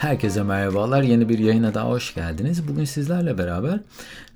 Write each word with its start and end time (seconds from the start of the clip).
Herkese 0.00 0.42
merhabalar. 0.42 1.02
Yeni 1.02 1.28
bir 1.28 1.38
yayına 1.38 1.74
daha 1.74 1.88
hoş 1.88 2.14
geldiniz. 2.14 2.68
Bugün 2.68 2.84
sizlerle 2.84 3.38
beraber 3.38 3.80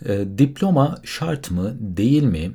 e, 0.07 0.25
diploma 0.39 0.99
şart 1.05 1.51
mı, 1.51 1.77
değil 1.81 2.23
mi? 2.23 2.53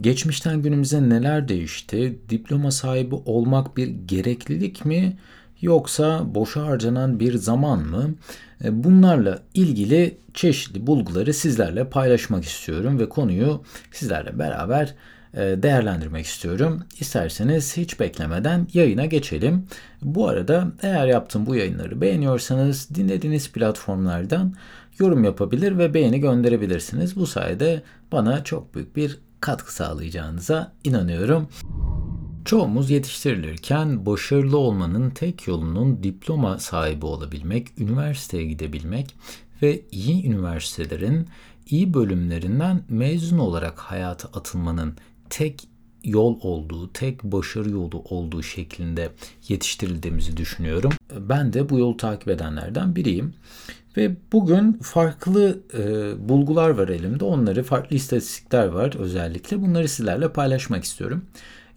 Geçmişten 0.00 0.62
günümüze 0.62 1.08
neler 1.08 1.48
değişti? 1.48 2.18
Diploma 2.28 2.70
sahibi 2.70 3.14
olmak 3.14 3.76
bir 3.76 3.86
gereklilik 3.86 4.84
mi? 4.84 5.18
Yoksa 5.60 6.34
boşa 6.34 6.66
harcanan 6.66 7.20
bir 7.20 7.34
zaman 7.34 7.78
mı? 7.78 8.14
E, 8.64 8.84
bunlarla 8.84 9.42
ilgili 9.54 10.18
çeşitli 10.34 10.86
bulguları 10.86 11.34
sizlerle 11.34 11.88
paylaşmak 11.88 12.44
istiyorum 12.44 12.98
ve 12.98 13.08
konuyu 13.08 13.62
sizlerle 13.92 14.38
beraber 14.38 14.94
değerlendirmek 15.34 16.26
istiyorum. 16.26 16.82
İsterseniz 17.00 17.76
hiç 17.76 18.00
beklemeden 18.00 18.66
yayına 18.74 19.06
geçelim. 19.06 19.66
Bu 20.02 20.28
arada 20.28 20.68
eğer 20.82 21.06
yaptığım 21.06 21.46
bu 21.46 21.56
yayınları 21.56 22.00
beğeniyorsanız 22.00 22.88
dinlediğiniz 22.94 23.52
platformlardan 23.52 24.54
yorum 24.98 25.24
yapabilir 25.24 25.78
ve 25.78 25.94
beğeni 25.94 26.20
gönderebilirsiniz. 26.20 27.16
Bu 27.16 27.26
sayede 27.26 27.82
bana 28.12 28.44
çok 28.44 28.74
büyük 28.74 28.96
bir 28.96 29.18
katkı 29.40 29.74
sağlayacağınıza 29.74 30.72
inanıyorum. 30.84 31.48
Çoğumuz 32.44 32.90
yetiştirilirken 32.90 34.06
başarılı 34.06 34.58
olmanın 34.58 35.10
tek 35.10 35.46
yolunun 35.46 36.02
diploma 36.02 36.58
sahibi 36.58 37.06
olabilmek, 37.06 37.68
üniversiteye 37.78 38.44
gidebilmek 38.44 39.14
ve 39.62 39.80
iyi 39.90 40.26
üniversitelerin 40.26 41.28
iyi 41.70 41.94
bölümlerinden 41.94 42.82
mezun 42.88 43.38
olarak 43.38 43.78
hayata 43.78 44.28
atılmanın 44.28 44.96
tek 45.30 45.68
yol 46.04 46.38
olduğu, 46.40 46.92
tek 46.92 47.22
başarı 47.24 47.70
yolu 47.70 47.98
olduğu 47.98 48.42
şeklinde 48.42 49.10
yetiştirildiğimizi 49.48 50.36
düşünüyorum. 50.36 50.92
Ben 51.20 51.52
de 51.52 51.68
bu 51.68 51.78
yolu 51.78 51.96
takip 51.96 52.28
edenlerden 52.28 52.96
biriyim. 52.96 53.34
Ve 53.96 54.16
bugün 54.32 54.72
farklı 54.72 55.60
e, 55.78 56.28
bulgular 56.28 56.70
var 56.70 56.88
elimde. 56.88 57.24
Onları 57.24 57.62
farklı 57.62 57.96
istatistikler 57.96 58.66
var 58.66 58.94
özellikle. 58.98 59.62
Bunları 59.62 59.88
sizlerle 59.88 60.32
paylaşmak 60.32 60.84
istiyorum. 60.84 61.24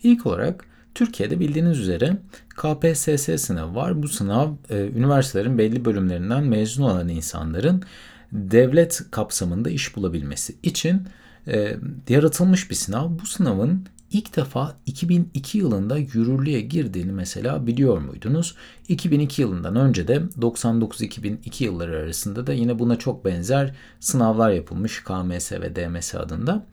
İlk 0.03 0.25
olarak 0.25 0.65
Türkiye'de 0.95 1.39
bildiğiniz 1.39 1.79
üzere 1.79 2.17
KPSS 2.49 3.41
sınavı 3.41 3.75
var. 3.75 4.03
Bu 4.03 4.07
sınav 4.07 4.53
e, 4.69 4.87
üniversitelerin 4.87 5.57
belli 5.57 5.85
bölümlerinden 5.85 6.43
mezun 6.43 6.83
olan 6.83 7.09
insanların 7.09 7.83
devlet 8.31 9.01
kapsamında 9.11 9.69
iş 9.69 9.95
bulabilmesi 9.95 10.55
için 10.63 11.07
e, 11.47 11.77
yaratılmış 12.09 12.69
bir 12.69 12.75
sınav. 12.75 13.19
Bu 13.21 13.25
sınavın 13.25 13.85
ilk 14.11 14.35
defa 14.35 14.77
2002 14.85 15.57
yılında 15.57 15.97
yürürlüğe 15.97 16.61
girdiğini 16.61 17.11
mesela 17.11 17.67
biliyor 17.67 17.97
muydunuz? 17.97 18.55
2002 18.87 19.41
yılından 19.41 19.75
önce 19.75 20.07
de 20.07 20.21
99-2002 20.39 21.63
yılları 21.63 21.97
arasında 21.97 22.47
da 22.47 22.53
yine 22.53 22.79
buna 22.79 22.95
çok 22.95 23.25
benzer 23.25 23.75
sınavlar 23.99 24.51
yapılmış 24.51 25.03
KMS 25.03 25.51
ve 25.51 25.75
DMS 25.75 26.15
adında. 26.15 26.65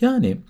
Yani 0.00 0.40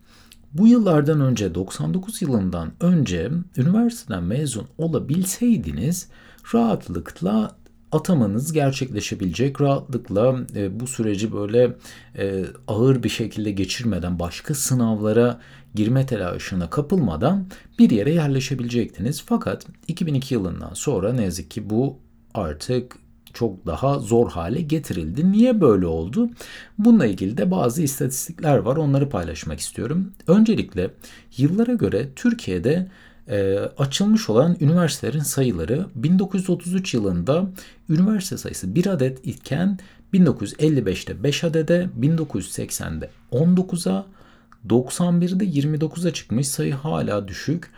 bu 0.52 0.66
yıllardan 0.66 1.20
önce 1.20 1.54
99 1.54 2.22
yılından 2.22 2.72
önce 2.80 3.30
üniversiteden 3.56 4.22
mezun 4.22 4.66
olabilseydiniz 4.78 6.08
rahatlıkla 6.54 7.56
atamanız 7.92 8.52
gerçekleşebilecek 8.52 9.60
rahatlıkla 9.60 10.36
e, 10.56 10.80
bu 10.80 10.86
süreci 10.86 11.32
böyle 11.32 11.76
e, 12.18 12.44
ağır 12.68 13.02
bir 13.02 13.08
şekilde 13.08 13.50
geçirmeden 13.50 14.18
başka 14.18 14.54
sınavlara 14.54 15.40
girme 15.74 16.06
telaşına 16.06 16.70
kapılmadan 16.70 17.46
bir 17.78 17.90
yere 17.90 18.12
yerleşebilecektiniz. 18.12 19.22
Fakat 19.26 19.66
2002 19.88 20.34
yılından 20.34 20.74
sonra 20.74 21.12
ne 21.12 21.22
yazık 21.22 21.50
ki 21.50 21.70
bu 21.70 21.98
artık 22.34 22.96
çok 23.34 23.66
daha 23.66 23.98
zor 23.98 24.30
hale 24.30 24.60
getirildi. 24.60 25.32
Niye 25.32 25.60
böyle 25.60 25.86
oldu? 25.86 26.30
Bununla 26.78 27.06
ilgili 27.06 27.36
de 27.36 27.50
bazı 27.50 27.82
istatistikler 27.82 28.56
var. 28.56 28.76
Onları 28.76 29.08
paylaşmak 29.08 29.60
istiyorum. 29.60 30.12
Öncelikle 30.26 30.90
yıllara 31.36 31.72
göre 31.72 32.08
Türkiye'de 32.16 32.88
e, 33.28 33.58
açılmış 33.78 34.30
olan 34.30 34.56
üniversitelerin 34.60 35.20
sayıları 35.20 35.86
1933 35.94 36.94
yılında 36.94 37.50
üniversite 37.88 38.38
sayısı 38.38 38.74
1 38.74 38.86
adet 38.86 39.26
iken 39.26 39.78
1955'te 40.14 41.22
5 41.22 41.44
adede, 41.44 41.88
1980'de 42.00 43.10
19'a, 43.32 44.06
91'de 44.68 45.44
29'a 45.44 46.12
çıkmış 46.12 46.48
sayı 46.48 46.74
hala 46.74 47.28
düşük. 47.28 47.70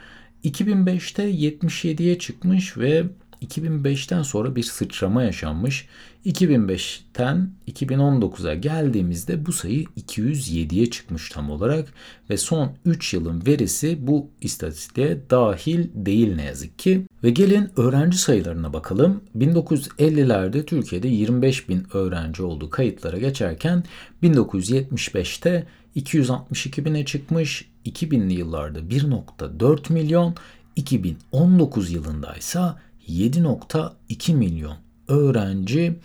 2005'te 0.44 1.30
77'ye 1.30 2.18
çıkmış 2.18 2.76
ve 2.76 3.04
2005'ten 3.42 4.22
sonra 4.22 4.56
bir 4.56 4.62
sıçrama 4.62 5.22
yaşanmış. 5.22 5.88
2005'ten 6.26 7.50
2019'a 7.68 8.54
geldiğimizde 8.54 9.46
bu 9.46 9.52
sayı 9.52 9.84
207'ye 9.84 10.90
çıkmış 10.90 11.28
tam 11.28 11.50
olarak 11.50 11.92
ve 12.30 12.36
son 12.36 12.72
3 12.84 13.14
yılın 13.14 13.46
verisi 13.46 14.06
bu 14.06 14.30
istatistiğe 14.40 15.18
dahil 15.30 15.88
değil 15.94 16.34
ne 16.34 16.44
yazık 16.44 16.78
ki. 16.78 17.06
Ve 17.22 17.30
gelin 17.30 17.70
öğrenci 17.76 18.18
sayılarına 18.18 18.72
bakalım. 18.72 19.20
1950'lerde 19.38 20.64
Türkiye'de 20.64 21.08
25 21.08 21.68
bin 21.68 21.86
öğrenci 21.92 22.42
olduğu 22.42 22.70
kayıtlara 22.70 23.18
geçerken 23.18 23.84
1975'te 24.22 25.66
262 25.94 26.84
bine 26.84 27.04
çıkmış, 27.04 27.68
2000'li 27.86 28.32
yıllarda 28.32 28.78
1.4 28.78 29.92
milyon, 29.92 30.34
2019 30.76 31.92
yılında 31.92 32.34
ise 32.34 32.60
7.2 33.08 34.34
milyon 34.34 34.76
öğrenci 35.08 35.96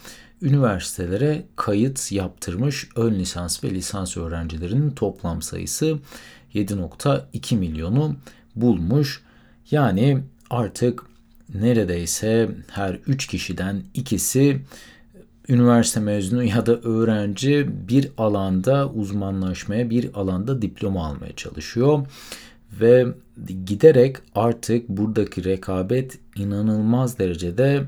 üniversitelere 0.41 1.43
kayıt 1.55 2.11
yaptırmış. 2.11 2.87
Ön 2.95 3.13
lisans 3.13 3.63
ve 3.63 3.69
lisans 3.69 4.17
öğrencilerinin 4.17 4.91
toplam 4.91 5.41
sayısı 5.41 5.99
7.2 6.53 7.55
milyonu 7.55 8.15
bulmuş. 8.55 9.21
Yani 9.71 10.23
artık 10.49 11.03
neredeyse 11.53 12.49
her 12.67 12.93
3 13.07 13.27
kişiden 13.27 13.83
ikisi 13.93 14.61
üniversite 15.49 15.99
mezunu 15.99 16.43
ya 16.43 16.65
da 16.65 16.75
öğrenci 16.79 17.69
bir 17.87 18.09
alanda 18.17 18.89
uzmanlaşmaya, 18.89 19.89
bir 19.89 20.09
alanda 20.13 20.61
diploma 20.61 21.05
almaya 21.05 21.35
çalışıyor 21.35 22.07
ve 22.81 23.07
giderek 23.65 24.17
artık 24.35 24.89
buradaki 24.89 25.43
rekabet 25.43 26.19
inanılmaz 26.35 27.19
derecede 27.19 27.83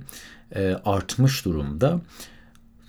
e, 0.56 0.76
artmış 0.86 1.46
durumda. 1.46 2.02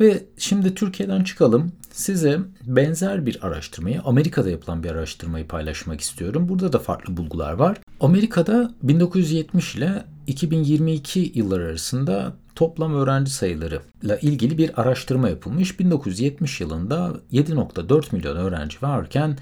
Ve 0.01 0.25
şimdi 0.39 0.75
Türkiye'den 0.75 1.25
çıkalım. 1.25 1.73
Size 1.93 2.41
benzer 2.67 3.27
bir 3.27 3.47
araştırmayı, 3.47 4.01
Amerika'da 4.05 4.51
yapılan 4.51 4.83
bir 4.83 4.91
araştırmayı 4.91 5.49
paylaşmak 5.49 6.01
istiyorum. 6.01 6.49
Burada 6.49 6.73
da 6.73 6.79
farklı 6.79 7.17
bulgular 7.17 7.53
var. 7.53 7.79
Amerika'da 8.01 8.75
1970 8.83 9.75
ile 9.75 10.05
2022 10.27 11.33
yıllar 11.35 11.61
arasında 11.61 12.33
toplam 12.55 12.95
öğrenci 12.95 13.31
sayılarıyla 13.31 14.17
ilgili 14.23 14.59
bir 14.59 14.81
araştırma 14.81 15.29
yapılmış. 15.29 15.81
1970 15.81 16.61
yılında 16.61 17.13
7.4 17.33 18.17
milyon 18.17 18.37
öğrenci 18.37 18.77
varken 18.83 19.39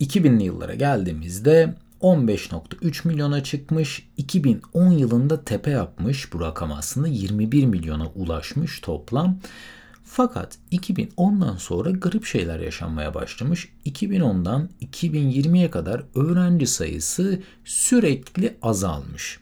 2000'li 0.00 0.44
yıllara 0.44 0.74
geldiğimizde 0.74 1.74
15.3 2.00 3.08
milyona 3.08 3.42
çıkmış. 3.42 4.08
2010 4.16 4.90
yılında 4.90 5.44
tepe 5.44 5.70
yapmış 5.70 6.32
bu 6.32 6.40
rakam 6.40 6.72
aslında 6.72 7.08
21 7.08 7.66
milyona 7.66 8.06
ulaşmış 8.06 8.80
toplam. 8.80 9.38
Fakat 10.04 10.58
2010'dan 10.72 11.56
sonra 11.56 11.90
garip 11.90 12.24
şeyler 12.24 12.60
yaşanmaya 12.60 13.14
başlamış. 13.14 13.68
2010'dan 13.86 14.68
2020'ye 14.82 15.70
kadar 15.70 16.02
öğrenci 16.14 16.66
sayısı 16.66 17.42
sürekli 17.64 18.56
azalmış. 18.62 19.40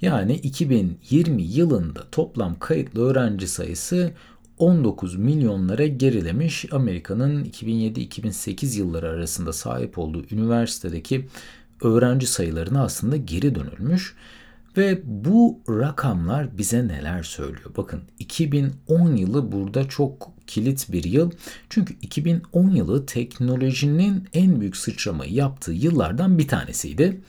Yani 0.00 0.34
2020 0.34 1.42
yılında 1.42 2.06
toplam 2.12 2.58
kayıtlı 2.58 3.10
öğrenci 3.10 3.48
sayısı 3.48 4.12
19 4.58 5.16
milyonlara 5.16 5.86
gerilemiş. 5.86 6.72
Amerika'nın 6.72 7.44
2007-2008 7.44 8.78
yılları 8.78 9.08
arasında 9.08 9.52
sahip 9.52 9.98
olduğu 9.98 10.24
üniversitedeki 10.30 11.26
öğrenci 11.82 12.26
sayılarına 12.26 12.82
aslında 12.84 13.16
geri 13.16 13.54
dönülmüş. 13.54 14.14
Ve 14.76 15.00
bu 15.04 15.60
rakamlar 15.68 16.58
bize 16.58 16.88
neler 16.88 17.22
söylüyor? 17.22 17.70
Bakın 17.76 18.00
2010 18.18 19.16
yılı 19.16 19.52
burada 19.52 19.88
çok 19.88 20.32
kilit 20.46 20.92
bir 20.92 21.04
yıl. 21.04 21.30
Çünkü 21.70 21.94
2010 22.02 22.70
yılı 22.70 23.06
teknolojinin 23.06 24.28
en 24.32 24.60
büyük 24.60 24.76
sıçramayı 24.76 25.32
yaptığı 25.32 25.72
yıllardan 25.72 26.38
bir 26.38 26.48
tanesiydi. 26.48 27.20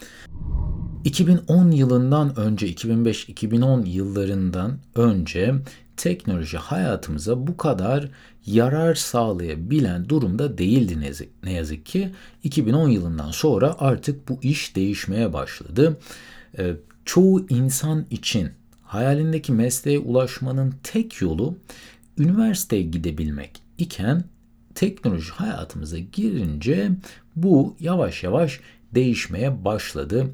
2010 1.04 1.72
yılından 1.72 2.40
önce 2.40 2.68
2005-2010 2.74 3.88
yıllarından 3.88 4.80
önce 4.96 5.56
teknoloji 5.98 6.58
hayatımıza 6.58 7.48
bu 7.48 7.58
kadar 7.58 8.10
yarar 8.46 8.96
sağlayabilen 8.96 10.10
durumda 10.10 10.58
değildi 10.58 11.14
ne 11.44 11.54
yazık, 11.54 11.86
ki. 11.86 12.10
2010 12.44 12.90
yılından 12.90 13.32
sonra 13.32 13.76
artık 13.80 14.30
bu 14.30 14.40
iş 14.42 14.76
değişmeye 14.76 15.34
başladı. 15.34 15.98
E, 16.58 16.74
çoğu 17.06 17.46
insan 17.50 18.06
için 18.12 18.50
hayalindeki 18.82 19.52
mesleğe 19.52 20.00
ulaşmanın 20.00 20.74
tek 20.84 21.22
yolu 21.22 21.58
üniversiteye 22.18 22.82
gidebilmek 22.82 23.62
iken 23.78 24.24
teknoloji 24.76 25.32
hayatımıza 25.32 25.98
girince 25.98 26.92
bu 27.36 27.76
yavaş 27.80 28.24
yavaş 28.24 28.60
değişmeye 28.96 29.66
başladı. 29.66 30.28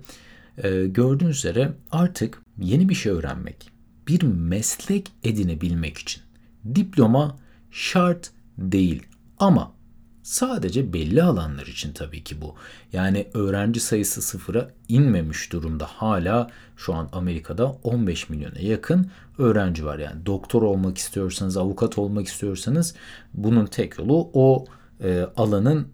Ee, 0.63 0.85
gördüğünüz 0.85 1.37
üzere 1.37 1.73
artık 1.91 2.41
yeni 2.57 2.89
bir 2.89 2.95
şey 2.95 3.11
öğrenmek, 3.11 3.71
bir 4.07 4.23
meslek 4.23 5.11
edinebilmek 5.23 5.97
için 5.97 6.23
diploma 6.75 7.37
şart 7.71 8.31
değil 8.57 9.03
ama 9.37 9.71
sadece 10.23 10.93
belli 10.93 11.23
alanlar 11.23 11.65
için 11.65 11.93
tabii 11.93 12.23
ki 12.23 12.41
bu. 12.41 12.55
Yani 12.93 13.27
öğrenci 13.33 13.79
sayısı 13.79 14.21
sıfıra 14.21 14.71
inmemiş 14.87 15.51
durumda. 15.51 15.85
Hala 15.85 16.49
şu 16.77 16.93
an 16.93 17.09
Amerika'da 17.11 17.65
15 17.65 18.29
milyona 18.29 18.59
yakın 18.59 19.11
öğrenci 19.37 19.85
var. 19.85 19.99
Yani 19.99 20.25
doktor 20.25 20.61
olmak 20.61 20.97
istiyorsanız, 20.97 21.57
avukat 21.57 21.97
olmak 21.97 22.27
istiyorsanız 22.27 22.95
bunun 23.33 23.65
tek 23.65 23.97
yolu 23.97 24.29
o 24.33 24.65
e, 25.03 25.27
alanın 25.37 25.87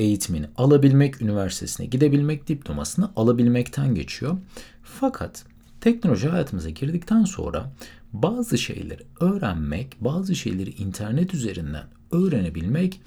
eğitimini 0.00 0.46
alabilmek, 0.56 1.22
üniversitesine 1.22 1.86
gidebilmek, 1.86 2.48
diplomasını 2.48 3.10
alabilmekten 3.16 3.94
geçiyor. 3.94 4.36
Fakat 4.82 5.44
teknoloji 5.80 6.28
hayatımıza 6.28 6.70
girdikten 6.70 7.24
sonra 7.24 7.72
bazı 8.12 8.58
şeyleri 8.58 9.02
öğrenmek, 9.20 9.96
bazı 10.00 10.34
şeyleri 10.34 10.70
internet 10.70 11.34
üzerinden 11.34 11.84
öğrenebilmek 12.12 13.00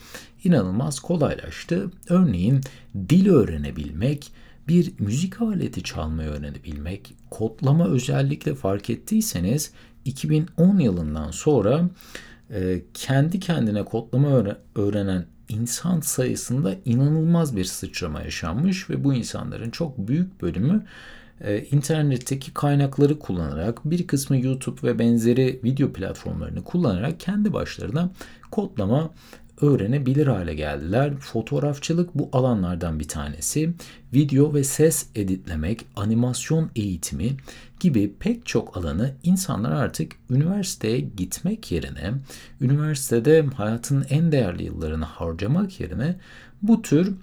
inanılmaz 0.44 1.00
kolaylaştı. 1.00 1.92
Örneğin 2.10 2.62
dil 3.10 3.30
öğrenebilmek, 3.30 4.32
bir 4.68 4.94
müzik 5.00 5.42
aleti 5.42 5.84
çalmayı 5.84 6.30
öğrenebilmek, 6.30 7.14
kodlama 7.30 7.88
özellikle 7.88 8.56
fark 8.56 8.90
ettiyseniz 8.90 9.72
2010 10.06 10.80
yılından 10.80 11.32
sonra 11.32 11.90
kendi 12.94 13.40
kendine 13.40 13.86
kodlama 13.86 14.58
öğrenen 14.76 15.26
insan 15.54 16.00
sayısında 16.00 16.76
inanılmaz 16.86 17.56
bir 17.56 17.66
sıçrama 17.66 18.22
yaşanmış 18.22 18.90
ve 18.90 19.04
bu 19.04 19.14
insanların 19.14 19.70
çok 19.70 19.98
büyük 19.98 20.42
bölümü 20.42 20.86
e, 21.42 21.64
internetteki 21.64 22.54
kaynakları 22.54 23.20
kullanarak 23.20 23.86
bir 23.86 24.08
kısmı 24.08 24.38
YouTube 24.38 24.88
ve 24.88 25.00
benzeri 25.00 25.60
video 25.64 25.94
platformlarını 25.94 26.64
kullanarak 26.64 27.20
kendi 27.20 27.54
başlarına 27.54 28.10
kodlama 28.52 29.10
öğrenebilir 29.64 30.28
hale 30.28 30.54
geldiler. 30.54 31.14
Fotoğrafçılık 31.20 32.16
bu 32.16 32.30
alanlardan 32.34 33.00
bir 33.00 33.08
tanesi. 33.08 33.74
Video 34.14 34.54
ve 34.54 34.64
ses 34.64 35.06
editlemek, 35.16 35.86
animasyon 35.96 36.70
eğitimi 36.76 37.30
gibi 37.80 38.14
pek 38.20 38.46
çok 38.46 38.78
alanı 38.78 39.12
insanlar 39.24 39.72
artık 39.72 40.12
üniversiteye 40.30 41.00
gitmek 41.00 41.72
yerine, 41.72 42.14
üniversitede 42.62 43.46
hayatın 43.56 44.06
en 44.10 44.32
değerli 44.32 44.64
yıllarını 44.64 45.06
harcamak 45.06 45.80
yerine 45.80 46.16
bu 46.62 46.82
tür 46.82 47.14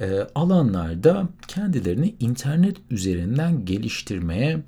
e, 0.00 0.26
alanlarda 0.34 1.28
kendilerini 1.48 2.14
internet 2.20 2.76
üzerinden 2.90 3.64
geliştirmeye 3.64 4.58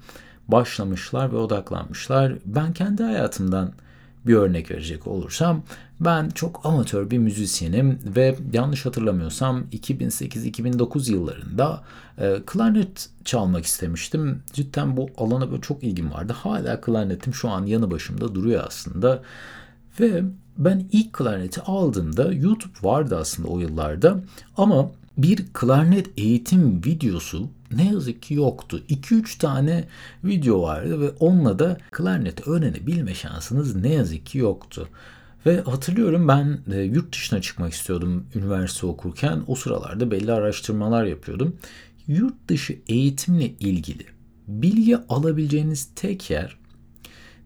başlamışlar 0.49 1.33
ve 1.33 1.37
odaklanmışlar. 1.37 2.35
Ben 2.47 2.73
kendi 2.73 3.03
hayatımdan 3.03 3.73
bir 4.27 4.35
örnek 4.35 4.71
verecek 4.71 5.07
olursam 5.07 5.63
ben 6.05 6.29
çok 6.29 6.67
amatör 6.67 7.11
bir 7.11 7.19
müzisyenim 7.19 7.99
ve 8.17 8.37
yanlış 8.53 8.87
hatırlamıyorsam 8.87 9.65
2008-2009 9.73 11.13
yıllarında 11.13 11.85
e, 12.19 12.37
klarnet 12.47 13.11
çalmak 13.25 13.65
istemiştim. 13.65 14.43
Cidden 14.53 14.97
bu 14.97 15.11
alana 15.19 15.51
böyle 15.51 15.61
çok 15.61 15.85
ilgim 15.85 16.13
vardı. 16.13 16.33
Hala 16.33 16.81
klarnetim 16.81 17.35
şu 17.35 17.49
an 17.49 17.67
yanı 17.67 17.91
başımda 17.91 18.35
duruyor 18.35 18.65
aslında. 18.67 19.23
Ve 20.01 20.23
ben 20.59 20.89
ilk 20.93 21.13
klarneti 21.13 21.61
aldığımda 21.61 22.33
YouTube 22.33 22.75
vardı 22.83 23.17
aslında 23.21 23.49
o 23.49 23.61
yıllarda 23.61 24.23
ama 24.57 24.91
bir 25.19 25.47
klarnet 25.53 26.07
eğitim 26.17 26.85
videosu 26.85 27.49
ne 27.73 27.93
yazık 27.93 28.23
ki 28.23 28.35
yoktu. 28.35 28.83
2-3 28.89 29.39
tane 29.39 29.85
video 30.25 30.63
vardı 30.63 31.01
ve 31.01 31.11
onunla 31.11 31.59
da 31.59 31.79
klarnet 31.91 32.49
öğrenebilme 32.49 33.15
şansınız 33.15 33.77
ne 33.77 33.93
yazık 33.93 34.27
ki 34.27 34.39
yoktu. 34.39 34.89
Ve 35.47 35.61
hatırlıyorum 35.61 36.29
ben 36.29 36.59
e, 36.73 36.81
yurt 36.81 37.13
dışına 37.13 37.41
çıkmak 37.41 37.73
istiyordum 37.73 38.27
üniversite 38.35 38.87
okurken. 38.87 39.43
O 39.47 39.55
sıralarda 39.55 40.11
belli 40.11 40.33
araştırmalar 40.33 41.05
yapıyordum. 41.05 41.57
Yurt 42.07 42.49
dışı 42.49 42.79
eğitimle 42.89 43.47
ilgili 43.47 44.07
bilgi 44.47 44.97
alabileceğiniz 45.09 45.89
tek 45.97 46.31
yer 46.31 46.57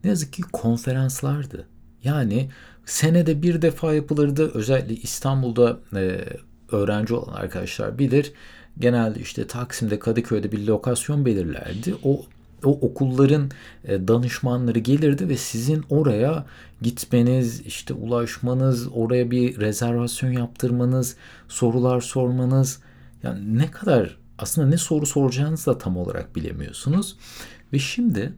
ne 0.05 0.11
yazık 0.11 0.33
ki 0.33 0.43
konferanslardı. 0.43 1.67
Yani 2.05 2.51
senede 2.85 3.43
bir 3.43 3.63
defa 3.63 3.95
yapılırdı. 3.95 4.51
Özellikle 4.55 4.95
İstanbul'da 4.95 5.79
e, 5.95 6.25
öğrenci 6.73 7.15
olan 7.15 7.33
arkadaşlar 7.33 7.99
bilir. 7.99 8.33
Genelde 8.79 9.21
işte 9.21 9.47
Taksim'de, 9.47 9.99
Kadıköy'de 9.99 10.53
bir 10.53 10.67
lokasyon 10.67 11.25
belirlerdi. 11.27 11.95
O 12.03 12.27
o 12.65 12.71
okulların 12.71 13.51
e, 13.85 14.09
danışmanları 14.09 14.79
gelirdi 14.79 15.29
ve 15.29 15.37
sizin 15.37 15.85
oraya 15.91 16.47
gitmeniz, 16.83 17.61
işte 17.61 17.95
ulaşmanız, 17.95 18.89
oraya 18.93 19.31
bir 19.31 19.61
rezervasyon 19.61 20.31
yaptırmanız, 20.31 21.17
sorular 21.49 22.01
sormanız 22.01 22.81
yani 23.23 23.59
ne 23.59 23.71
kadar 23.71 24.19
aslında 24.39 24.69
ne 24.69 24.77
soru 24.77 25.07
soracağınızı 25.07 25.71
da 25.71 25.79
tam 25.79 25.97
olarak 25.97 26.37
bilemiyorsunuz. 26.37 27.17
Ve 27.73 27.79
şimdi 27.79 28.33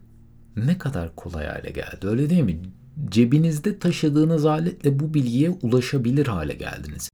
ne 0.57 0.79
kadar 0.79 1.17
kolay 1.17 1.47
hale 1.47 1.71
geldi 1.71 2.07
öyle 2.07 2.31
değil 2.31 2.43
mi? 2.43 2.61
Cebinizde 3.09 3.79
taşıdığınız 3.79 4.47
aletle 4.47 5.01
bu 5.01 5.15
bilgiye 5.15 5.51
ulaşabilir 5.51 6.27
hale 6.27 6.55
geldiniz. 6.55 7.11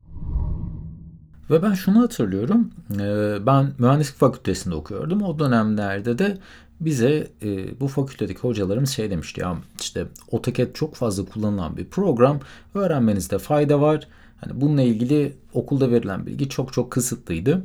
Ve 1.50 1.62
ben 1.62 1.72
şunu 1.72 2.02
hatırlıyorum. 2.02 2.70
E, 2.94 3.36
ben 3.46 3.72
mühendislik 3.78 4.16
fakültesinde 4.16 4.74
okuyordum. 4.74 5.22
O 5.22 5.38
dönemlerde 5.38 6.18
de 6.18 6.38
bize 6.80 7.28
e, 7.42 7.80
bu 7.80 7.88
fakültedeki 7.88 8.40
hocalarımız 8.40 8.90
şey 8.90 9.10
demişti 9.10 9.40
ya 9.40 9.58
işte 9.80 10.06
AutoCAD 10.32 10.72
çok 10.74 10.94
fazla 10.94 11.24
kullanılan 11.24 11.76
bir 11.76 11.84
program 11.84 12.40
öğrenmenizde 12.74 13.38
fayda 13.38 13.80
var. 13.80 14.08
Hani 14.40 14.60
bununla 14.60 14.82
ilgili 14.82 15.36
okulda 15.52 15.90
verilen 15.90 16.26
bilgi 16.26 16.48
çok 16.48 16.72
çok 16.72 16.92
kısıtlıydı 16.92 17.64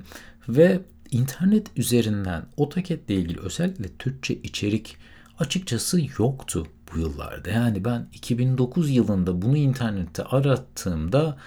ve 0.50 0.80
internet 1.12 1.68
üzerinden 1.78 2.46
AutoCAD 2.58 3.10
ile 3.10 3.16
ilgili 3.16 3.40
özellikle 3.40 3.88
Türkçe 4.00 4.34
içerik 4.34 4.98
açıkçası 5.40 6.02
yoktu 6.20 6.68
bu 6.94 7.00
yıllarda. 7.00 7.50
Yani 7.50 7.86
ben 7.86 8.08
2009 8.14 8.90
yılında 8.90 9.42
bunu 9.42 9.58
internette 9.58 10.24
arattığımda 10.24 11.38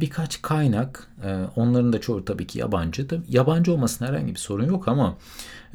birkaç 0.00 0.42
kaynak, 0.42 1.08
e, 1.24 1.44
onların 1.56 1.92
da 1.92 2.00
çoğu 2.00 2.24
tabii 2.24 2.46
ki 2.46 2.58
yabancı. 2.58 3.06
Yabancı 3.28 3.72
olmasına 3.72 4.08
herhangi 4.08 4.34
bir 4.34 4.38
sorun 4.38 4.66
yok 4.66 4.88
ama 4.88 5.16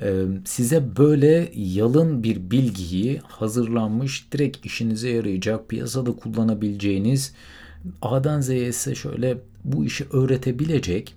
e, 0.02 0.26
size 0.46 0.98
böyle 0.98 1.52
yalın 1.56 2.24
bir 2.24 2.52
bilgiyi 2.52 3.22
hazırlanmış, 3.28 4.32
direkt 4.32 4.66
işinize 4.66 5.10
yarayacak, 5.10 5.70
piyasada 5.70 6.12
kullanabileceğiniz, 6.12 7.34
A'dan 8.02 8.42
Z'ye 8.42 8.68
ise 8.68 8.96
şöyle 8.96 9.38
bu 9.64 9.86
işi 9.86 10.06
öğretebilecek 10.12 11.16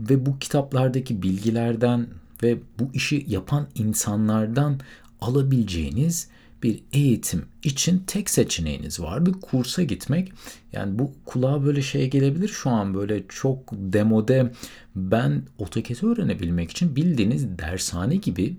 ve 0.00 0.26
bu 0.26 0.38
kitaplardaki 0.38 1.22
bilgilerden 1.22 2.06
ve 2.42 2.58
bu 2.78 2.90
işi 2.94 3.24
yapan 3.28 3.66
insanlardan 3.74 4.80
alabileceğiniz 5.20 6.28
bir 6.64 6.82
eğitim 6.92 7.42
için 7.62 8.02
tek 8.06 8.30
seçeneğiniz 8.30 9.00
vardı. 9.00 9.32
Kursa 9.40 9.82
gitmek. 9.82 10.32
Yani 10.72 10.98
bu 10.98 11.12
kulağa 11.24 11.64
böyle 11.64 11.82
şey 11.82 12.10
gelebilir 12.10 12.48
şu 12.48 12.70
an 12.70 12.94
böyle 12.94 13.22
çok 13.28 13.72
demode 13.72 14.52
ben 14.96 15.42
AutoCAD 15.60 16.02
öğrenebilmek 16.02 16.70
için 16.70 16.96
bildiğiniz 16.96 17.58
dershane 17.58 18.16
gibi 18.16 18.56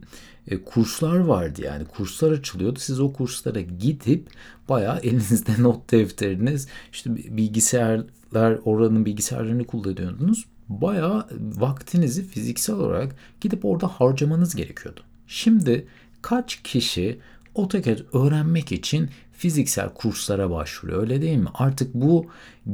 e, 0.48 0.64
kurslar 0.64 1.18
vardı 1.18 1.62
yani 1.62 1.86
kurslar 1.86 2.32
açılıyordu. 2.32 2.80
Siz 2.80 3.00
o 3.00 3.14
kurslara 3.14 3.62
gidip 3.62 4.28
bayağı 4.70 5.00
elinizde 5.00 5.52
not 5.64 5.92
defteriniz 5.92 6.68
işte 6.92 7.16
bilgisayarlar 7.16 8.60
oranın 8.66 9.06
bilgisayarlarını 9.06 9.64
kullanıyordunuz. 9.64 10.46
Bayağı 10.70 11.28
vaktinizi 11.40 12.28
fiziksel 12.28 12.76
olarak 12.76 13.16
gidip 13.42 13.66
orada 13.66 13.88
harcamanız 13.88 14.56
gerekiyordu. 14.56 15.02
Şimdi 15.28 15.88
kaç 16.22 16.64
kişi 16.64 17.20
AutoCAD 17.56 18.00
öğrenmek 18.14 18.72
için 18.72 19.10
fiziksel 19.32 19.90
kurslara 19.94 20.52
başvuruyor 20.52 21.02
öyle 21.02 21.22
değil 21.22 21.38
mi? 21.38 21.50
Artık 21.54 21.94
bu 21.94 22.26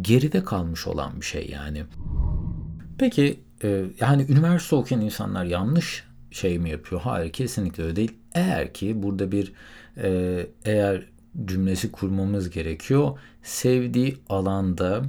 geride 0.01 0.43
kalmış 0.43 0.87
olan 0.87 1.21
bir 1.21 1.25
şey 1.25 1.49
yani. 1.49 1.83
Peki 2.97 3.39
e, 3.63 3.85
yani 3.99 4.25
üniversite 4.29 4.75
okuyan 4.75 5.01
insanlar 5.01 5.45
yanlış 5.45 6.03
şey 6.31 6.59
mi 6.59 6.69
yapıyor? 6.69 7.01
Hayır 7.01 7.31
kesinlikle 7.31 7.83
öyle 7.83 7.95
değil. 7.95 8.11
Eğer 8.33 8.73
ki 8.73 9.03
burada 9.03 9.31
bir 9.31 9.53
e, 9.97 10.47
eğer 10.65 11.03
cümlesi 11.45 11.91
kurmamız 11.91 12.49
gerekiyor. 12.49 13.19
Sevdiği 13.43 14.17
alanda 14.29 15.03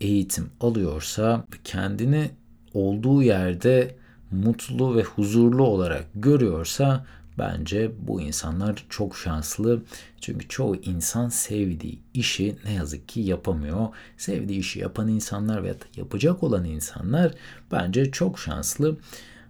eğitim 0.00 0.50
alıyorsa 0.60 1.44
kendini 1.64 2.30
olduğu 2.74 3.22
yerde 3.22 3.96
mutlu 4.30 4.96
ve 4.96 5.02
huzurlu 5.02 5.62
olarak 5.62 6.04
görüyorsa 6.14 7.06
Bence 7.38 7.92
bu 7.98 8.20
insanlar 8.20 8.84
çok 8.88 9.16
şanslı. 9.16 9.82
Çünkü 10.20 10.48
çoğu 10.48 10.76
insan 10.76 11.28
sevdiği 11.28 12.00
işi 12.14 12.56
ne 12.64 12.72
yazık 12.72 13.08
ki 13.08 13.20
yapamıyor. 13.20 13.88
Sevdiği 14.16 14.58
işi 14.58 14.78
yapan 14.78 15.08
insanlar 15.08 15.62
veya 15.62 15.74
yapacak 15.96 16.42
olan 16.42 16.64
insanlar 16.64 17.34
bence 17.72 18.10
çok 18.10 18.38
şanslı. 18.38 18.96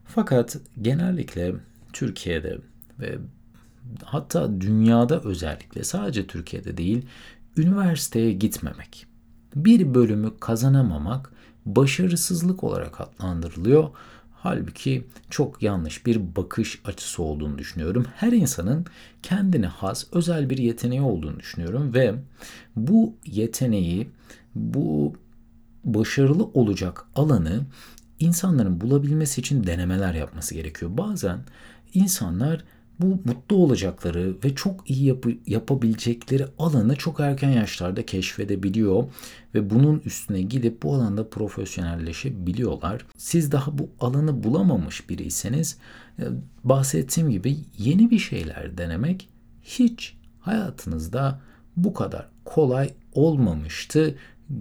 Fakat 0.05 0.57
genellikle 0.83 1.55
Türkiye'de 1.93 2.59
ve 3.01 3.19
hatta 4.05 4.61
dünyada 4.61 5.21
özellikle 5.21 5.85
sadece 5.85 6.27
Türkiye'de 6.27 6.77
değil 6.77 7.07
üniversiteye 7.57 8.33
gitmemek, 8.33 9.07
bir 9.57 9.95
bölümü 9.95 10.39
kazanamamak 10.41 11.33
başarısızlık 11.67 12.65
olarak 12.65 13.01
adlandırılıyor. 13.01 13.89
Halbuki 14.45 15.05
çok 15.31 15.63
yanlış 15.63 16.07
bir 16.07 16.37
bakış 16.37 16.81
açısı 16.85 17.23
olduğunu 17.23 17.59
düşünüyorum. 17.59 18.07
Her 18.17 18.33
insanın 18.33 18.87
kendine 19.23 19.67
has 19.67 20.05
özel 20.13 20.51
bir 20.51 20.59
yeteneği 20.59 21.01
olduğunu 21.01 21.41
düşünüyorum 21.41 21.95
ve 21.95 22.15
bu 22.77 23.15
yeteneği, 23.27 24.09
bu 24.55 25.15
başarılı 25.85 26.45
olacak 26.45 27.05
alanı 27.15 27.61
insanların 28.21 28.81
bulabilmesi 28.81 29.41
için 29.41 29.67
denemeler 29.67 30.15
yapması 30.15 30.55
gerekiyor. 30.55 30.91
Bazen 30.95 31.39
insanlar 31.95 32.65
bu 33.01 33.07
mutlu 33.07 33.57
olacakları 33.57 34.37
ve 34.45 34.55
çok 34.55 34.91
iyi 34.91 35.05
yapı, 35.05 35.31
yapabilecekleri 35.47 36.47
alanı 36.59 36.97
çok 36.97 37.21
erken 37.21 37.51
yaşlarda 37.51 38.07
keşfedebiliyor 38.07 39.05
ve 39.55 39.71
bunun 39.71 40.03
üstüne 40.05 40.43
gidip 40.43 40.83
bu 40.83 40.95
alanda 40.95 41.29
profesyonelleşebiliyorlar. 41.29 43.07
Siz 43.17 43.53
daha 43.53 43.79
bu 43.79 43.89
alanı 44.01 44.45
bulamamış 44.45 45.11
biriyseniz 45.11 45.79
e, 46.19 46.25
bahsettiğim 46.65 47.31
gibi 47.31 47.57
yeni 47.79 48.11
bir 48.11 48.19
şeyler 48.19 48.79
denemek 48.79 49.29
hiç 49.63 50.17
hayatınızda 50.41 51.41
bu 51.77 51.95
kadar 51.95 52.29
kolay 52.45 52.91
olmamıştı. 53.13 54.15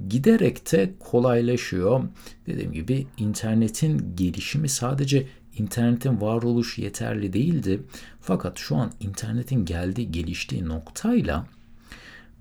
Giderek 0.09 0.71
de 0.71 0.93
kolaylaşıyor. 0.99 2.03
Dediğim 2.47 2.71
gibi 2.71 3.07
internetin 3.17 4.15
gelişimi 4.15 4.69
sadece 4.69 5.27
internetin 5.57 6.22
varoluşu 6.22 6.81
yeterli 6.81 7.33
değildi. 7.33 7.83
Fakat 8.22 8.57
şu 8.57 8.75
an 8.75 8.91
internetin 9.00 9.65
geldiği, 9.65 10.12
geliştiği 10.12 10.67
noktayla 10.67 11.45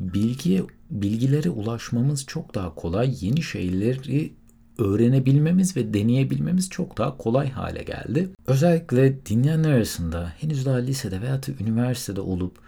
bilgiye, 0.01 0.63
bilgilere 0.91 1.51
ulaşmamız 1.51 2.27
çok 2.27 2.55
daha 2.55 2.75
kolay. 2.75 3.17
Yeni 3.21 3.43
şeyleri 3.43 4.33
öğrenebilmemiz 4.79 5.77
ve 5.77 5.95
deneyebilmemiz 5.95 6.71
çok 6.71 6.99
daha 6.99 7.17
kolay 7.17 7.51
hale 7.51 7.83
geldi. 7.83 8.31
Özellikle 8.47 9.27
dinleyenler 9.27 9.73
arasında 9.73 10.33
henüz 10.41 10.67
daha 10.67 10.77
lisede 10.77 11.23
veya 11.23 11.41
üniversitede 11.61 12.21
olup 12.21 12.59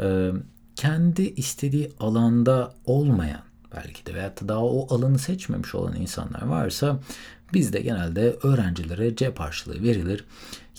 e, 0.00 0.30
kendi 0.76 1.22
istediği 1.22 1.92
alanda 2.00 2.74
olmayan 2.84 3.40
belki 3.76 4.06
de 4.06 4.14
veyahut 4.14 4.42
da 4.42 4.48
daha 4.48 4.64
o 4.64 4.94
alanı 4.94 5.18
seçmemiş 5.18 5.74
olan 5.74 5.96
insanlar 5.96 6.42
varsa 6.42 7.00
bizde 7.54 7.80
genelde 7.80 8.36
öğrencilere 8.42 9.16
cep 9.16 9.40
harçlığı 9.40 9.82
verilir. 9.82 10.24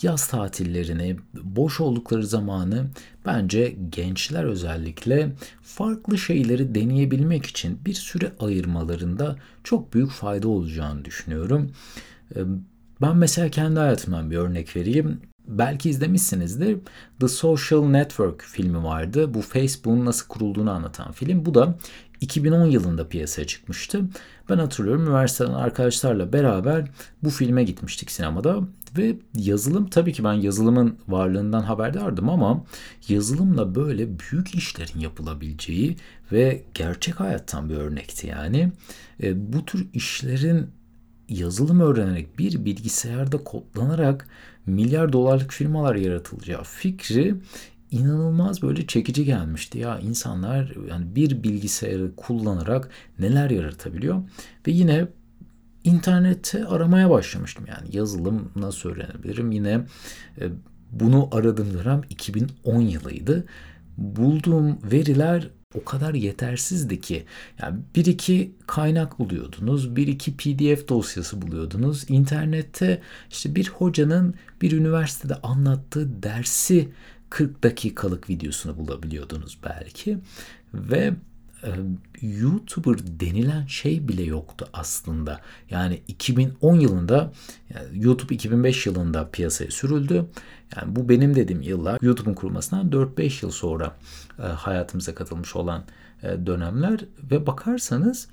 Yaz 0.02 0.28
tatillerini, 0.28 1.16
boş 1.42 1.80
oldukları 1.80 2.26
zamanı 2.26 2.86
bence 3.26 3.76
gençler 3.90 4.44
özellikle 4.44 5.32
farklı 5.62 6.18
şeyleri 6.18 6.74
deneyebilmek 6.74 7.46
için 7.46 7.80
bir 7.86 7.94
süre 7.94 8.32
ayırmalarında 8.40 9.36
çok 9.64 9.94
büyük 9.94 10.10
fayda 10.10 10.48
olacağını 10.48 11.04
düşünüyorum. 11.04 11.72
Ben 13.00 13.16
mesela 13.16 13.48
kendi 13.50 13.80
hayatımdan 13.80 14.30
bir 14.30 14.36
örnek 14.36 14.76
vereyim. 14.76 15.20
Belki 15.48 15.90
izlemişsinizdir. 15.90 16.78
The 17.20 17.28
Social 17.28 17.84
Network 17.84 18.42
filmi 18.42 18.84
vardı. 18.84 19.34
Bu 19.34 19.42
Facebook'un 19.42 20.04
nasıl 20.04 20.28
kurulduğunu 20.28 20.70
anlatan 20.70 21.12
film. 21.12 21.46
Bu 21.46 21.54
da 21.54 21.78
2010 22.20 22.66
yılında 22.66 23.08
piyasaya 23.08 23.46
çıkmıştı. 23.46 24.04
Ben 24.50 24.58
hatırlıyorum 24.58 25.02
üniversiteden 25.02 25.52
arkadaşlarla 25.52 26.32
beraber 26.32 26.90
bu 27.22 27.30
filme 27.30 27.64
gitmiştik 27.64 28.10
sinemada 28.10 28.60
ve 28.96 29.16
yazılım 29.34 29.90
tabii 29.90 30.12
ki 30.12 30.24
ben 30.24 30.32
yazılımın 30.32 30.98
varlığından 31.08 31.62
haberdardım 31.62 32.28
ama 32.28 32.64
yazılımla 33.08 33.74
böyle 33.74 34.08
büyük 34.18 34.54
işlerin 34.54 35.00
yapılabileceği 35.00 35.96
ve 36.32 36.62
gerçek 36.74 37.20
hayattan 37.20 37.70
bir 37.70 37.74
örnekti 37.74 38.26
yani. 38.26 38.72
E, 39.22 39.52
bu 39.52 39.64
tür 39.64 39.86
işlerin 39.92 40.66
yazılım 41.28 41.80
öğrenerek 41.80 42.38
bir 42.38 42.64
bilgisayarda 42.64 43.44
kodlanarak 43.44 44.28
milyar 44.68 45.12
dolarlık 45.12 45.52
firmalar 45.52 45.94
yaratılacağı 45.94 46.62
fikri 46.62 47.34
inanılmaz 47.90 48.62
böyle 48.62 48.86
çekici 48.86 49.24
gelmişti. 49.24 49.78
Ya 49.78 49.98
insanlar 49.98 50.74
yani 50.90 51.14
bir 51.14 51.42
bilgisayarı 51.42 52.16
kullanarak 52.16 52.90
neler 53.18 53.50
yaratabiliyor 53.50 54.22
ve 54.66 54.70
yine 54.70 55.08
internette 55.84 56.66
aramaya 56.66 57.10
başlamıştım. 57.10 57.64
Yani 57.68 57.96
yazılım 57.96 58.52
nasıl 58.56 58.90
öğrenebilirim? 58.90 59.52
Yine 59.52 59.80
e, 60.40 60.48
bunu 60.92 61.28
aradığım 61.32 61.74
dönem 61.74 62.02
2010 62.10 62.80
yılıydı. 62.80 63.44
Bulduğum 63.96 64.78
veriler 64.92 65.50
o 65.74 65.84
kadar 65.84 66.14
yetersizdi 66.14 67.00
ki 67.00 67.24
yani 67.62 67.80
bir 67.96 68.06
iki 68.06 68.52
kaynak 68.66 69.18
buluyordunuz, 69.18 69.96
bir 69.96 70.06
iki 70.06 70.36
PDF 70.36 70.88
dosyası 70.88 71.42
buluyordunuz. 71.42 72.04
İnternette 72.08 73.02
işte 73.30 73.54
bir 73.54 73.68
hocanın 73.68 74.34
bir 74.62 74.72
üniversitede 74.72 75.34
anlattığı 75.34 76.22
dersi 76.22 76.88
40 77.30 77.62
dakikalık 77.62 78.30
videosunu 78.30 78.78
bulabiliyordunuz 78.78 79.58
belki 79.64 80.18
ve 80.74 81.14
e, 81.62 81.70
YouTuber 82.22 82.96
denilen 83.20 83.66
şey 83.66 84.08
bile 84.08 84.22
yoktu 84.22 84.68
aslında. 84.72 85.40
Yani 85.70 86.02
2010 86.08 86.80
yılında 86.80 87.32
yani 87.74 88.04
YouTube 88.04 88.34
2005 88.34 88.86
yılında 88.86 89.30
piyasaya 89.30 89.70
sürüldü. 89.70 90.26
Yani 90.76 90.96
bu 90.96 91.08
benim 91.08 91.34
dediğim 91.34 91.62
yıllar 91.62 91.98
YouTube'un 92.02 92.34
kurulmasından 92.34 92.90
4-5 92.90 93.44
yıl 93.44 93.50
sonra 93.50 93.96
e, 94.38 94.42
hayatımıza 94.42 95.14
katılmış 95.14 95.56
olan 95.56 95.84
e, 96.22 96.46
dönemler 96.46 97.00
ve 97.30 97.46
bakarsanız 97.46 98.28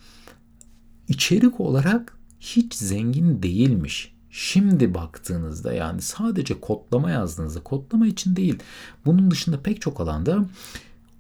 içerik 1.08 1.60
olarak 1.60 2.18
hiç 2.40 2.74
zengin 2.74 3.44
değilmiş. 3.44 4.16
Şimdi 4.30 4.94
baktığınızda 4.94 5.74
yani 5.74 6.02
sadece 6.02 6.60
kodlama 6.60 7.12
yazdığınızda 7.12 7.60
kodlama 7.64 8.08
için 8.08 8.36
değil 8.36 8.60
bunun 9.06 9.32
dışında 9.32 9.62
pek 9.62 9.82
çok 9.82 10.02
alanda 10.02 10.46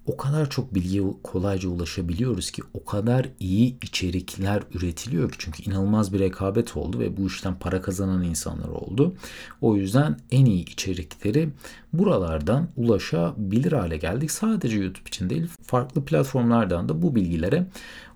o 0.07 0.17
kadar 0.17 0.49
çok 0.49 0.75
bilgiye 0.75 1.03
kolayca 1.23 1.69
ulaşabiliyoruz 1.69 2.51
ki 2.51 2.61
o 2.73 2.85
kadar 2.85 3.29
iyi 3.39 3.77
içerikler 3.81 4.63
üretiliyor 4.73 5.31
ki 5.31 5.37
çünkü 5.39 5.63
inanılmaz 5.63 6.13
bir 6.13 6.19
rekabet 6.19 6.77
oldu 6.77 6.99
ve 6.99 7.17
bu 7.17 7.27
işten 7.27 7.55
para 7.59 7.81
kazanan 7.81 8.23
insanlar 8.23 8.67
oldu. 8.67 9.15
O 9.61 9.75
yüzden 9.75 10.17
en 10.31 10.45
iyi 10.45 10.65
içerikleri 10.65 11.49
buralardan 11.93 12.67
ulaşabilir 12.77 13.71
hale 13.71 13.97
geldik. 13.97 14.31
Sadece 14.31 14.77
YouTube 14.77 15.07
için 15.07 15.29
değil 15.29 15.47
farklı 15.63 16.05
platformlardan 16.05 16.89
da 16.89 17.01
bu 17.01 17.15
bilgilere 17.15 17.67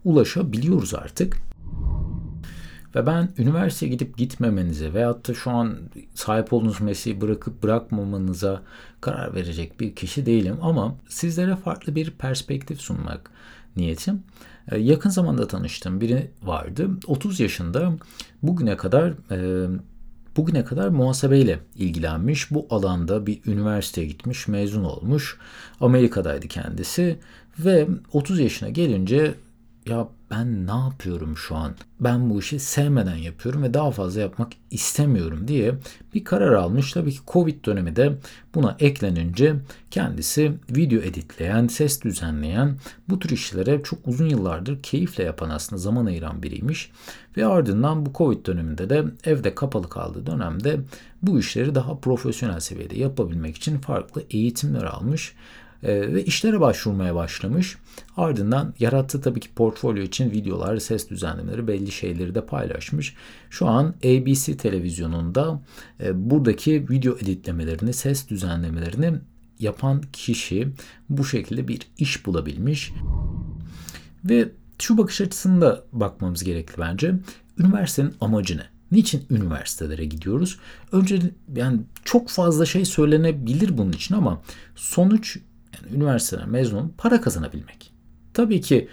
ulaşabiliyoruz 0.06 0.94
artık. 0.94 1.49
Ve 2.96 3.06
ben 3.06 3.30
üniversiteye 3.38 3.92
gidip 3.92 4.18
gitmemenize 4.18 4.94
veyahut 4.94 5.28
da 5.28 5.34
şu 5.34 5.52
an 5.52 5.78
sahip 6.14 6.54
olduğunuz 6.54 6.82
mesleği 6.82 7.22
bırakıp 7.22 7.64
bırakmamanıza 7.64 8.62
karar 9.02 9.36
verecek 9.36 9.80
bir 9.80 9.96
kişi 9.96 10.26
değilim. 10.26 10.58
Ama 10.62 10.96
sizlere 11.10 11.56
farklı 11.56 11.96
bir 11.96 12.12
perspektif 12.12 12.82
sunmak 12.82 13.32
niyetim. 13.76 14.24
Ee, 14.72 14.78
yakın 14.78 15.10
zamanda 15.10 15.48
tanıştığım 15.48 16.02
biri 16.02 16.32
vardı. 16.44 16.90
30 17.08 17.40
yaşında 17.40 17.94
bugüne 18.44 18.78
kadar 18.78 19.14
e, 19.32 19.68
bugüne 20.38 20.66
kadar 20.66 20.90
muhasebeyle 20.90 21.60
ilgilenmiş. 21.76 22.52
Bu 22.52 22.68
alanda 22.70 23.26
bir 23.26 23.40
üniversiteye 23.46 24.08
gitmiş, 24.08 24.48
mezun 24.48 24.84
olmuş. 24.84 25.38
Amerika'daydı 25.82 26.48
kendisi 26.48 27.20
ve 27.60 27.88
30 28.14 28.40
yaşına 28.40 28.70
gelince 28.70 29.34
ya 29.90 30.08
ben 30.32 30.68
ne 30.68 30.72
yapıyorum 30.72 31.38
şu 31.38 31.56
an? 31.56 31.76
Ben 32.00 32.30
bu 32.30 32.40
işi 32.40 32.60
sevmeden 32.60 33.16
yapıyorum 33.16 33.64
ve 33.64 33.74
daha 33.74 33.92
fazla 33.92 34.22
yapmak 34.22 34.52
istemiyorum 34.72 35.48
diye 35.48 35.76
bir 36.14 36.24
karar 36.24 36.54
almış. 36.54 36.92
Tabii 36.92 37.12
ki 37.12 37.20
Covid 37.28 37.66
dönemi 37.66 37.96
de 37.96 38.18
buna 38.56 38.76
eklenince 38.80 39.56
kendisi 39.92 40.52
video 40.70 41.02
editleyen, 41.02 41.68
ses 41.68 42.02
düzenleyen 42.02 42.78
bu 43.10 43.20
tür 43.20 43.30
işlere 43.30 43.84
çok 43.84 44.08
uzun 44.08 44.30
yıllardır 44.30 44.84
keyifle 44.84 45.24
yapan 45.24 45.50
aslında 45.50 45.82
zaman 45.82 46.06
ayıran 46.06 46.44
biriymiş. 46.44 46.92
Ve 47.38 47.46
ardından 47.46 48.06
bu 48.06 48.14
Covid 48.14 48.46
döneminde 48.46 48.90
de 48.90 49.06
evde 49.24 49.56
kapalı 49.56 49.90
kaldığı 49.90 50.26
dönemde 50.26 50.80
bu 51.22 51.40
işleri 51.40 51.76
daha 51.76 51.98
profesyonel 51.98 52.60
seviyede 52.60 53.00
yapabilmek 53.00 53.58
için 53.58 53.78
farklı 53.78 54.24
eğitimler 54.30 54.84
almış 54.84 55.34
e, 55.84 56.14
ve 56.14 56.24
işlere 56.24 56.60
başvurmaya 56.60 57.16
başlamış. 57.16 57.78
Ardından 58.18 58.74
yarattığı 58.80 59.22
tabii 59.22 59.40
ki 59.40 59.50
portfolyo 59.56 60.04
için 60.04 60.32
videolar, 60.32 60.78
ses 60.78 61.10
düzenlemeleri, 61.10 61.68
belli 61.68 61.92
şeyleri 61.92 62.36
de 62.36 62.46
paylaşmış. 62.46 63.16
Şu 63.50 63.68
an 63.68 63.96
ABC 64.06 64.58
televizyonunda 64.58 65.62
e, 66.04 66.30
buradaki 66.30 66.90
video 66.90 67.14
editlemelerini, 67.14 67.94
ses 67.94 68.30
düzenlemelerini 68.30 69.14
yapan 69.60 70.02
kişi 70.14 70.68
bu 71.10 71.26
şekilde 71.26 71.68
bir 71.68 71.82
iş 71.98 72.26
bulabilmiş. 72.26 72.92
Ve 74.26 74.50
şu 74.80 74.98
bakış 74.98 75.22
açısında 75.22 75.84
bakmamız 75.92 76.44
gerekli 76.44 76.78
bence. 76.78 77.16
Üniversitenin 77.58 78.14
amacı 78.22 78.58
ne? 78.58 78.66
Niçin 78.92 79.26
üniversitelere 79.30 80.06
gidiyoruz? 80.06 80.60
Önce 80.92 81.20
yani 81.56 81.80
çok 82.06 82.30
fazla 82.30 82.66
şey 82.66 82.86
söylenebilir 82.86 83.78
bunun 83.78 83.92
için 83.92 84.16
ama 84.16 84.42
sonuç 84.76 85.38
yani 85.86 85.96
üniversiteden 85.96 86.50
mezun 86.50 86.94
para 86.98 87.22
kazanabilmek. 87.22 87.92
Tabii 88.34 88.62
ki 88.62 88.90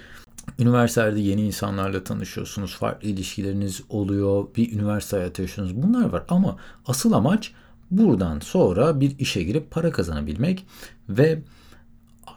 üniversitede 0.59 1.21
yeni 1.21 1.43
insanlarla 1.43 2.05
tanışıyorsunuz, 2.05 2.77
farklı 2.77 3.09
ilişkileriniz 3.09 3.83
oluyor, 3.89 4.47
bir 4.57 4.73
üniversite 4.73 5.17
hayatı 5.17 5.43
yaşıyorsunuz. 5.43 5.83
Bunlar 5.83 6.09
var 6.09 6.25
ama 6.29 6.57
asıl 6.87 7.13
amaç 7.13 7.53
buradan 7.91 8.41
sonra 8.41 9.01
bir 9.01 9.19
işe 9.19 9.43
girip 9.43 9.71
para 9.71 9.91
kazanabilmek 9.93 10.67
ve 11.09 11.43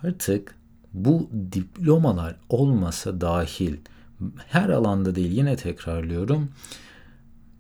artık 0.04 0.56
bu 0.94 1.30
diplomalar 1.52 2.36
olmasa 2.50 3.22
dahil 3.22 3.76
her 4.48 4.70
alanda 4.70 5.16
değil 5.16 5.32
yine 5.32 5.56
tekrarlıyorum 5.56 6.50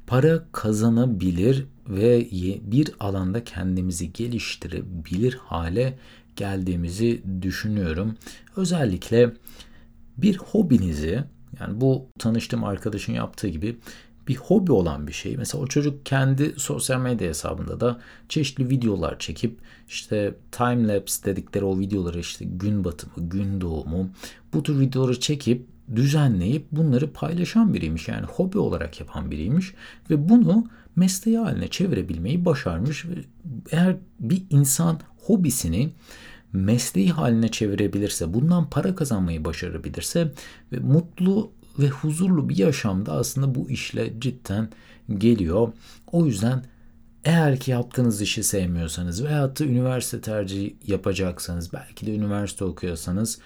para 0.08 0.43
kazanabilir 0.51 1.65
ve 1.88 2.27
bir 2.72 2.91
alanda 3.00 3.43
kendimizi 3.43 4.13
geliştirebilir 4.13 5.39
hale 5.46 5.98
geldiğimizi 6.39 7.22
düşünüyorum. 7.41 8.15
Özellikle 8.55 9.34
bir 10.17 10.38
hobinizi 10.38 11.24
yani 11.60 11.81
bu 11.81 12.05
tanıştığım 12.19 12.63
arkadaşın 12.63 13.13
yaptığı 13.13 13.48
gibi 13.48 13.77
bir 14.27 14.36
hobi 14.36 14.72
olan 14.72 15.08
bir 15.08 15.13
şey. 15.13 15.38
Mesela 15.38 15.63
o 15.63 15.67
çocuk 15.67 16.05
kendi 16.05 16.53
sosyal 16.58 17.01
medya 17.01 17.29
hesabında 17.29 17.79
da 17.79 18.00
çeşitli 18.29 18.69
videolar 18.69 19.19
çekip 19.19 19.60
işte 19.88 20.34
time 20.51 20.88
lapse 20.88 21.25
dedikleri 21.25 21.65
o 21.65 21.79
videoları 21.79 22.19
işte 22.19 22.46
gün 22.46 22.84
batımı, 22.84 23.29
gün 23.29 23.62
doğumu 23.62 24.10
bu 24.53 24.63
tür 24.63 24.79
videoları 24.79 25.19
çekip 25.19 25.65
düzenleyip 25.96 26.65
bunları 26.72 27.13
paylaşan 27.13 27.74
biriymiş. 27.74 28.08
Yani 28.08 28.25
hobi 28.25 28.58
olarak 28.58 29.00
yapan 29.00 29.31
biriymiş 29.31 29.74
ve 30.10 30.29
bunu 30.29 30.67
mesleği 30.96 31.38
haline 31.38 31.67
çevirebilmeyi 31.67 32.46
başarmış. 32.46 33.05
Eğer 33.72 33.96
bir 34.19 34.43
insan 34.50 35.00
hobisini 35.17 35.89
mesleği 36.53 37.12
haline 37.12 37.48
çevirebilirse, 37.51 38.34
bundan 38.34 38.70
para 38.70 38.96
kazanmayı 38.96 39.46
başarabilirse 39.46 40.32
ve 40.72 40.79
mutlu 40.79 41.51
ve 41.79 41.89
huzurlu 41.89 42.50
bir 42.50 42.58
yaşamda 42.58 43.13
aslında 43.13 43.56
bu 43.56 43.70
işle 43.70 44.20
cidden 44.20 44.70
geliyor. 45.18 45.74
O 46.12 46.25
yüzden 46.25 46.63
eğer 47.24 47.60
ki 47.60 47.72
yaptığınız 47.72 48.22
işi 48.22 48.44
sevmiyorsanız 48.44 49.24
veyahut 49.24 49.60
da 49.60 49.63
üniversite 49.63 50.22
tercihi 50.22 50.75
yapacaksanız, 50.88 51.74
belki 51.74 52.06
de 52.06 52.15
üniversite 52.15 52.65
okuyorsanız 52.65 53.39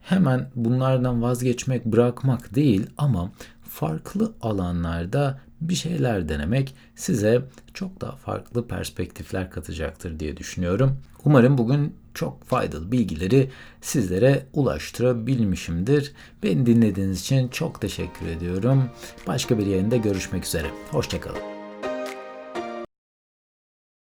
hemen 0.00 0.50
bunlardan 0.54 1.22
vazgeçmek, 1.22 1.84
bırakmak 1.84 2.54
değil 2.54 2.86
ama 2.98 3.32
farklı 3.62 4.32
alanlarda 4.40 5.40
bir 5.60 5.74
şeyler 5.74 6.28
denemek 6.28 6.74
size 6.96 7.42
çok 7.74 8.00
daha 8.00 8.16
farklı 8.16 8.68
perspektifler 8.68 9.50
katacaktır 9.50 10.20
diye 10.20 10.36
düşünüyorum. 10.36 10.98
Umarım 11.24 11.58
bugün 11.58 11.94
çok 12.14 12.44
faydalı 12.44 12.92
bilgileri 12.92 13.50
sizlere 13.80 14.46
ulaştırabilmişimdir. 14.52 16.12
Beni 16.42 16.66
dinlediğiniz 16.66 17.20
için 17.20 17.48
çok 17.48 17.80
teşekkür 17.80 18.26
ediyorum. 18.26 18.84
Başka 19.26 19.58
bir 19.58 19.66
yayında 19.66 19.96
görüşmek 19.96 20.44
üzere. 20.44 20.66
Hoşçakalın. 20.90 21.57